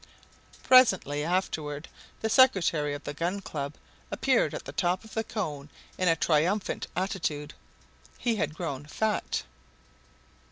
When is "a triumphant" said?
6.07-6.87